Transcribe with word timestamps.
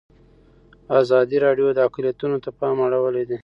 ازادي 1.01 1.37
راډیو 1.45 1.67
د 1.73 1.79
اقلیتونه 1.87 2.37
ته 2.43 2.49
پام 2.59 2.77
اړولی. 2.85 3.25